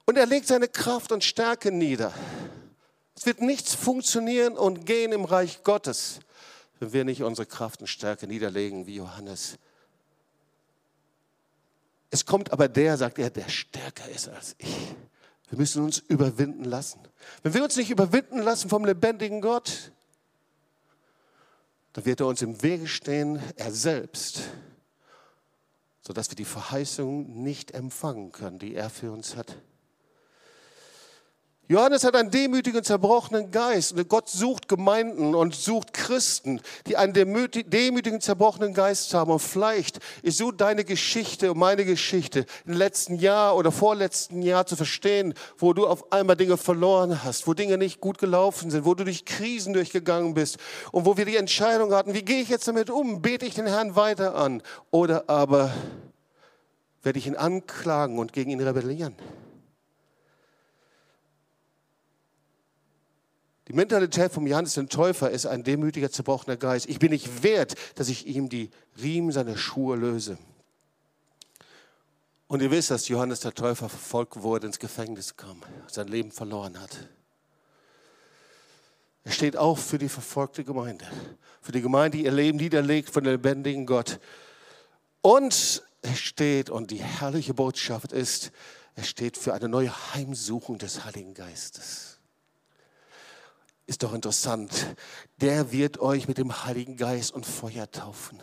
[0.09, 2.15] Und er legt seine Kraft und Stärke nieder.
[3.15, 6.21] Es wird nichts funktionieren und gehen im Reich Gottes,
[6.79, 9.59] wenn wir nicht unsere Kraft und Stärke niederlegen, wie Johannes
[12.11, 14.95] es kommt aber der, sagt er, der stärker ist als ich.
[15.51, 17.01] Wir müssen uns überwinden lassen.
[17.43, 19.93] Wenn wir uns nicht überwinden lassen vom lebendigen Gott,
[21.93, 24.43] dann wird er uns im Wege stehen, er selbst,
[26.01, 29.57] sodass wir die Verheißung nicht empfangen können, die er für uns hat.
[31.71, 33.93] Johannes hat einen demütigen, zerbrochenen Geist.
[33.93, 39.31] Und Gott sucht Gemeinden und sucht Christen, die einen demütigen, zerbrochenen Geist haben.
[39.31, 44.65] Und vielleicht ist so deine Geschichte und meine Geschichte im letzten Jahr oder vorletzten Jahr
[44.65, 48.87] zu verstehen, wo du auf einmal Dinge verloren hast, wo Dinge nicht gut gelaufen sind,
[48.87, 50.57] wo du durch Krisen durchgegangen bist
[50.91, 53.21] und wo wir die Entscheidung hatten, wie gehe ich jetzt damit um?
[53.21, 54.63] Bete ich den Herrn weiter an?
[54.91, 55.75] Oder aber
[57.03, 59.15] werde ich ihn anklagen und gegen ihn rebellieren?
[63.69, 66.89] Die Mentalität vom Johannes den Täufer ist ein demütiger, zerbrochener Geist.
[66.89, 70.39] Ich bin nicht wert, dass ich ihm die Riemen seiner Schuhe löse.
[72.47, 76.81] Und ihr wisst, dass Johannes der Täufer verfolgt wurde, ins Gefängnis kam, sein Leben verloren
[76.81, 76.97] hat.
[79.25, 81.05] Er steht auch für die verfolgte Gemeinde,
[81.61, 84.19] für die Gemeinde, die ihr Leben niederlegt von dem lebendigen Gott.
[85.21, 88.51] Und er steht, und die herrliche Botschaft ist,
[88.95, 92.18] er steht für eine neue Heimsuchung des Heiligen Geistes.
[93.89, 94.71] Ist doch interessant.
[95.39, 98.39] Der wird euch mit dem Heiligen Geist und Feuer taufen.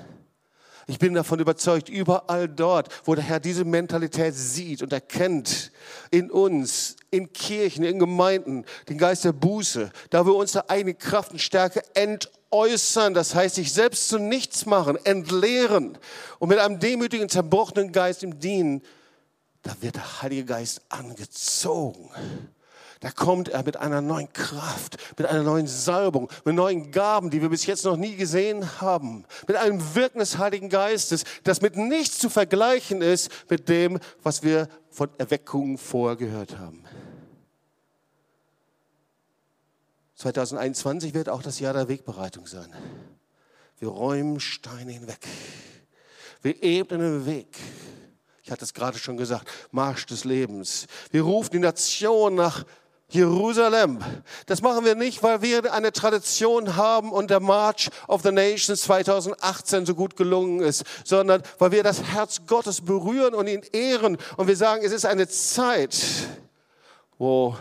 [0.88, 5.72] Ich bin davon überzeugt, überall dort, wo der Herr diese Mentalität sieht und erkennt,
[6.10, 11.32] in uns, in Kirchen, in Gemeinden, den Geist der Buße, da wir unsere eigene Kraft
[11.32, 15.96] und Stärke entäußern, das heißt, sich selbst zu nichts machen, entleeren
[16.40, 18.82] und mit einem demütigen, zerbrochenen Geist im Dienen,
[19.62, 22.10] da wird der Heilige Geist angezogen
[23.06, 27.40] da kommt er mit einer neuen Kraft, mit einer neuen Salbung, mit neuen Gaben, die
[27.40, 31.78] wir bis jetzt noch nie gesehen haben, mit einem Wirken des Heiligen Geistes, das mit
[31.78, 36.84] nichts zu vergleichen ist mit dem, was wir von Erweckungen vorher gehört haben.
[40.16, 42.74] 2021 wird auch das Jahr der Wegbereitung sein.
[43.78, 45.28] Wir räumen Steine hinweg.
[46.42, 47.56] Wir ebnen den Weg.
[48.42, 50.88] Ich hatte es gerade schon gesagt, Marsch des Lebens.
[51.12, 52.66] Wir rufen die Nation nach
[53.10, 54.00] Jerusalem.
[54.48, 58.82] Das machen wir nicht, weil wir eine Tradition haben und der March of the Nations
[58.82, 64.18] 2018 so gut gelungen ist, sondern weil wir das Herz Gottes berühren und ihn ehren
[64.38, 65.96] und wir sagen, es ist eine Zeit,
[67.18, 67.56] wo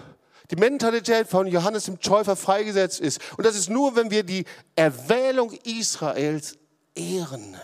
[0.50, 3.20] die Mentalität von Johannes dem Täufer freigesetzt ist.
[3.36, 4.44] Und das ist nur, wenn wir die
[4.76, 6.56] Erwählung Israels
[6.94, 7.56] ehren.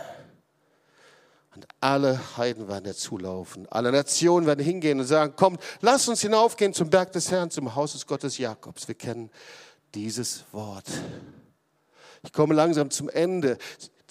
[1.61, 3.69] Und alle Heiden werden dazulaufen.
[3.71, 7.75] Alle Nationen werden hingehen und sagen, kommt, lasst uns hinaufgehen zum Berg des Herrn, zum
[7.75, 8.89] Haus des Gottes Jakobs.
[8.89, 9.29] Wir kennen
[9.95, 10.87] dieses Wort.
[12.23, 13.59] Ich komme langsam zum Ende.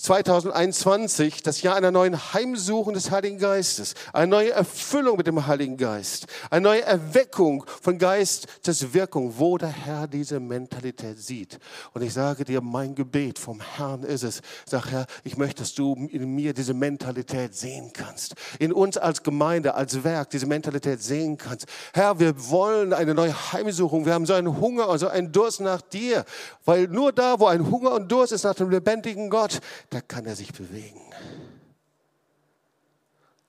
[0.02, 5.76] 2021, das Jahr einer neuen Heimsuchung des Heiligen Geistes, eine neue Erfüllung mit dem Heiligen
[5.76, 11.60] Geist, eine neue Erweckung von Geist des Wirkung, wo der Herr diese Mentalität sieht.
[11.94, 15.74] Und ich sage dir, mein Gebet vom Herrn ist es, sag Herr, ich möchte, dass
[15.74, 21.04] du in mir diese Mentalität sehen kannst, in uns als Gemeinde, als Werk diese Mentalität
[21.04, 21.66] sehen kannst.
[21.94, 25.82] Herr, wir wollen eine neue Heimsuchung, wir haben so einen Hunger, also einen Durst nach
[25.82, 26.24] dir,
[26.64, 30.26] weil nur da, wo ein Hunger und Durst ist nach dem lebendigen Gott, da kann
[30.26, 31.02] er sich bewegen.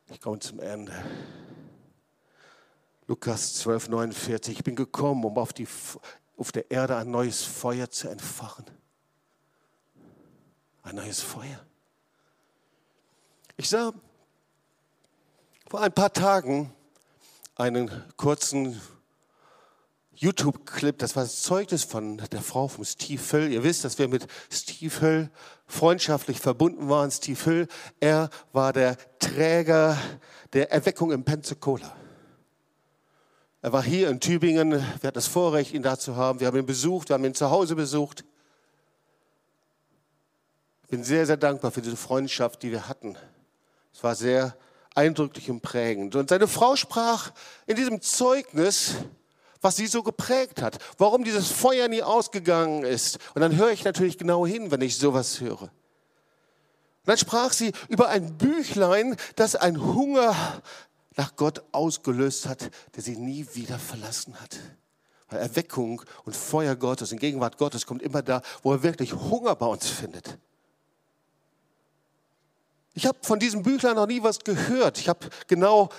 [0.09, 0.93] Ich komme zum Ende.
[3.07, 4.59] Lukas 12, 49.
[4.59, 5.69] Ich bin gekommen, um auf, die,
[6.37, 8.65] auf der Erde ein neues Feuer zu entfachen.
[10.83, 11.65] Ein neues Feuer.
[13.57, 13.93] Ich sah
[15.69, 16.73] vor ein paar Tagen
[17.55, 18.81] einen kurzen
[20.21, 23.53] YouTube-Clip, das war das Zeugnis von der Frau von Steve Hill.
[23.53, 25.31] Ihr wisst, dass wir mit Steve Hill
[25.67, 27.11] freundschaftlich verbunden waren.
[27.11, 27.69] Steve Hill,
[28.01, 29.97] er war der Träger
[30.53, 31.97] der Erweckung in Pensacola.
[33.63, 34.73] Er war hier in Tübingen.
[34.73, 36.39] Wir hatten das Vorrecht, ihn da zu haben.
[36.39, 38.23] Wir haben ihn besucht, wir haben ihn zu Hause besucht.
[40.83, 43.17] Ich bin sehr, sehr dankbar für diese Freundschaft, die wir hatten.
[43.95, 44.55] Es war sehr
[44.95, 46.15] eindrücklich und prägend.
[46.15, 47.31] Und seine Frau sprach
[47.67, 48.97] in diesem Zeugnis,
[49.61, 53.19] was sie so geprägt hat, warum dieses Feuer nie ausgegangen ist.
[53.35, 55.63] Und dann höre ich natürlich genau hin, wenn ich sowas höre.
[55.63, 55.71] Und
[57.07, 60.35] dann sprach sie über ein Büchlein, das einen Hunger
[61.17, 64.59] nach Gott ausgelöst hat, der sie nie wieder verlassen hat.
[65.29, 69.55] Weil Erweckung und Feuer Gottes in Gegenwart Gottes kommt immer da, wo er wirklich Hunger
[69.55, 70.39] bei uns findet.
[72.95, 74.99] Ich habe von diesem Büchlein noch nie was gehört.
[74.99, 75.91] Ich habe genau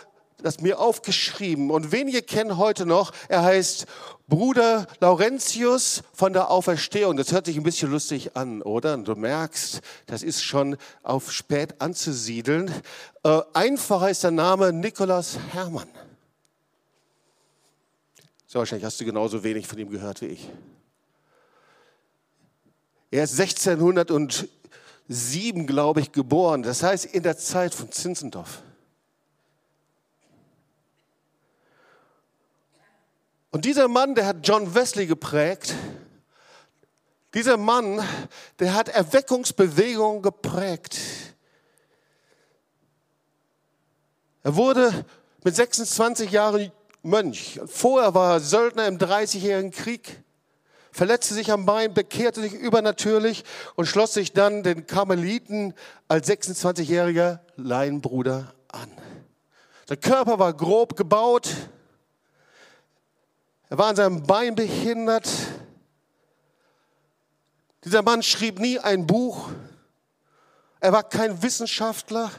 [0.43, 1.71] das mir aufgeschrieben.
[1.71, 3.85] Und wenige kennen heute noch, er heißt
[4.27, 7.17] Bruder Laurentius von der Auferstehung.
[7.17, 8.93] Das hört sich ein bisschen lustig an, oder?
[8.93, 12.71] Und du merkst, das ist schon auf spät anzusiedeln.
[13.23, 15.89] Äh, einfacher ist der Name Nikolaus Hermann.
[18.47, 20.49] So, wahrscheinlich hast du genauso wenig von ihm gehört wie ich.
[23.11, 26.63] Er ist 1607, glaube ich, geboren.
[26.63, 28.61] Das heißt, in der Zeit von Zinzendorf.
[33.51, 35.75] Und dieser Mann, der hat John Wesley geprägt.
[37.33, 38.01] Dieser Mann,
[38.59, 40.97] der hat Erweckungsbewegungen geprägt.
[44.43, 45.05] Er wurde
[45.43, 46.71] mit 26 Jahren
[47.03, 47.59] Mönch.
[47.65, 50.21] Vorher war er Söldner im 30-jährigen Krieg,
[50.91, 53.43] verletzte sich am Bein, bekehrte sich übernatürlich
[53.75, 55.73] und schloss sich dann den Karmeliten
[56.07, 58.91] als 26-jähriger Laienbruder an.
[59.87, 61.49] Sein Körper war grob gebaut,
[63.71, 65.29] er war an seinem Bein behindert.
[67.85, 69.49] Dieser Mann schrieb nie ein Buch.
[70.81, 72.31] Er war kein Wissenschaftler.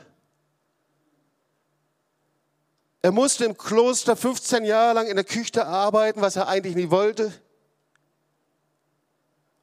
[3.01, 6.91] Er musste im Kloster 15 Jahre lang in der Küche arbeiten, was er eigentlich nie
[6.91, 7.33] wollte.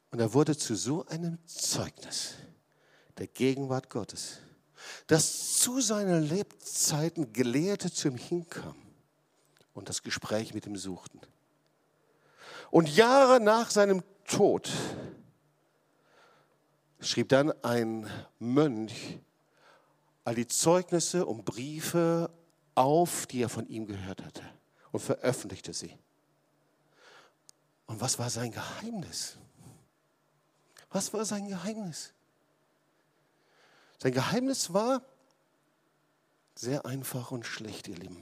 [0.10, 2.34] Und er wurde zu so einem Zeugnis
[3.20, 4.40] der Gegenwart Gottes,
[5.06, 8.82] dass zu seinen Lebzeiten Gelehrte zu ihm hinkamen
[9.76, 11.22] und das Gespräch mit ihm suchten.
[12.72, 14.70] Und Jahre nach seinem Tod
[17.00, 19.20] schrieb dann ein Mönch
[20.24, 22.30] all die Zeugnisse und Briefe
[22.76, 24.44] auf, die er von ihm gehört hatte
[24.92, 25.98] und veröffentlichte sie.
[27.88, 29.38] Und was war sein Geheimnis?
[30.92, 32.14] Was war sein Geheimnis?
[33.98, 35.02] Sein Geheimnis war
[36.56, 38.22] sehr einfach und schlecht, ihr Lieben.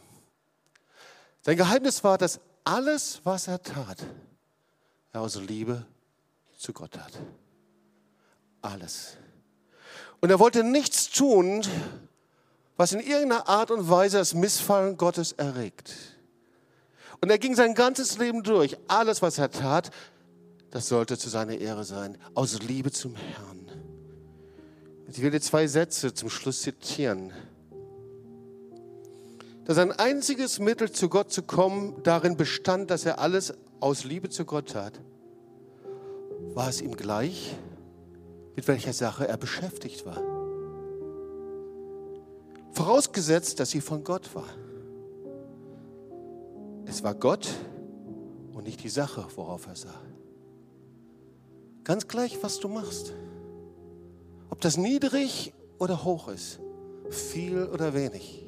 [1.42, 4.06] Sein Geheimnis war, dass alles, was er tat,
[5.14, 5.86] aus Liebe
[6.58, 7.14] zu Gott hat.
[8.62, 9.18] Alles.
[10.20, 11.64] Und er wollte nichts tun,
[12.76, 15.94] was in irgendeiner Art und Weise das Missfallen Gottes erregt.
[17.22, 18.78] Und er ging sein ganzes Leben durch.
[18.88, 19.92] Alles, was er tat,
[20.72, 23.72] das sollte zu seiner Ehre sein, aus Liebe zum Herrn.
[25.10, 27.32] Ich will dir zwei Sätze zum Schluss zitieren.
[29.66, 34.30] Dass ein einziges Mittel, zu Gott zu kommen, darin bestand, dass er alles aus Liebe
[34.30, 35.00] zu Gott tat,
[36.54, 37.56] war es ihm gleich,
[38.56, 40.22] mit welcher Sache er beschäftigt war.
[42.72, 44.50] Vorausgesetzt, dass sie von Gott war.
[46.86, 47.48] Es war Gott
[48.54, 50.02] und nicht die Sache, worauf er sah.
[51.84, 53.14] Ganz gleich, was du machst.
[54.50, 56.60] Ob das niedrig oder hoch ist,
[57.10, 58.47] viel oder wenig.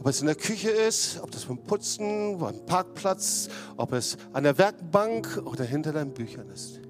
[0.00, 4.44] Ob es in der Küche ist, ob das beim Putzen, beim Parkplatz, ob es an
[4.44, 6.80] der Werkbank oder hinter deinen Büchern ist.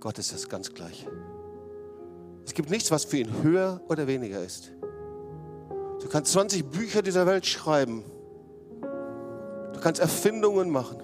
[0.00, 1.06] Gott ist das ganz gleich.
[2.46, 4.72] Es gibt nichts, was für ihn höher oder weniger ist.
[6.00, 8.04] Du kannst 20 Bücher dieser Welt schreiben.
[8.80, 10.96] Du kannst Erfindungen machen.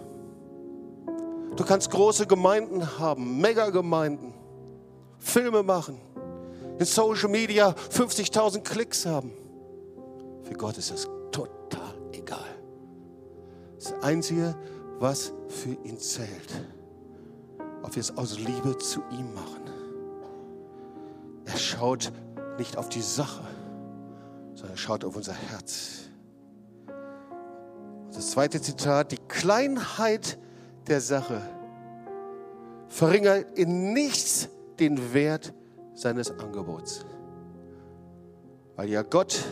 [1.55, 4.33] Du kannst große Gemeinden haben, Megagemeinden,
[5.19, 6.01] Filme machen,
[6.79, 9.33] in Social Media 50.000 Klicks haben.
[10.49, 12.49] Für Gott ist das total egal.
[13.79, 14.57] Das Einzige,
[14.99, 16.65] was für ihn zählt,
[17.83, 19.63] ob wir es aus Liebe zu ihm machen.
[21.45, 22.11] Er schaut
[22.57, 23.45] nicht auf die Sache,
[24.55, 26.09] sondern er schaut auf unser Herz.
[28.15, 30.39] Das zweite Zitat, die Kleinheit
[30.87, 31.43] der Sache
[32.89, 34.49] verringert in nichts
[34.81, 35.53] den Wert
[35.95, 37.05] seines Angebots.
[38.77, 39.45] Weil ja Gott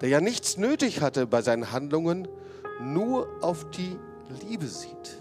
[0.00, 2.28] der ja nichts nötig hatte bei seinen Handlungen,
[2.80, 3.96] nur auf die
[4.48, 5.18] Liebe sieht,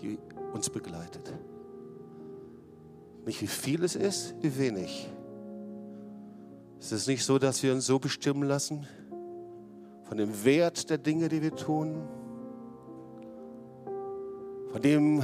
[0.00, 0.18] die
[0.52, 1.32] uns begleitet.
[3.26, 5.10] Nicht wie viel es ist, wie wenig.
[6.80, 8.86] Es ist nicht so, dass wir uns so bestimmen lassen
[10.08, 12.08] von dem Wert der Dinge, die wir tun,
[14.72, 15.22] von dem,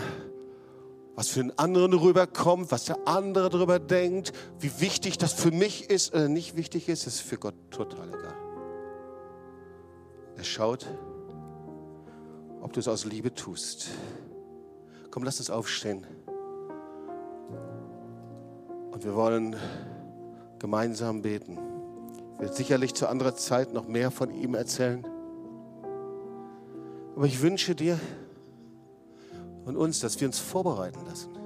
[1.15, 5.89] was für einen anderen rüberkommt, was der andere darüber denkt, wie wichtig das für mich
[5.89, 8.46] ist oder nicht wichtig ist, ist für Gott total egal.
[10.37, 10.87] Er schaut,
[12.61, 13.89] ob du es aus Liebe tust.
[15.11, 16.07] Komm, lass uns aufstehen.
[18.91, 19.57] Und wir wollen
[20.59, 21.59] gemeinsam beten.
[22.35, 25.07] Ich werde sicherlich zu anderer Zeit noch mehr von ihm erzählen.
[27.15, 27.99] Aber ich wünsche dir
[29.65, 31.46] und uns, dass wir uns vorbereiten lassen